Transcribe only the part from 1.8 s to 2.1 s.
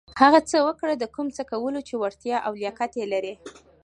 چې